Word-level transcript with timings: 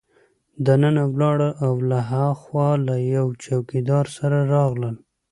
دننه 0.65 1.03
ولاړل 1.13 1.53
او 1.65 1.73
له 1.89 1.99
هاخوا 2.11 2.69
له 2.87 2.95
یوه 3.13 3.31
چوکیدار 3.43 4.05
سره 4.17 4.37
راغلل. 4.53 4.95